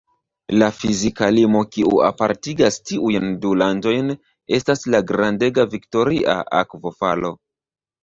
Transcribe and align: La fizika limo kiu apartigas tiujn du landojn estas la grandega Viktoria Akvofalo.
La 0.61 0.69
fizika 0.77 1.29
limo 1.35 1.61
kiu 1.75 1.99
apartigas 2.07 2.81
tiujn 2.93 3.29
du 3.45 3.53
landojn 3.65 4.11
estas 4.61 4.85
la 4.97 5.05
grandega 5.15 5.71
Viktoria 5.79 6.41
Akvofalo. 6.65 7.37